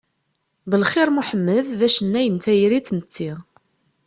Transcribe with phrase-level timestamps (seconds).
[0.69, 3.31] Belxir Muḥemmed d acennay n tayri d tmetti.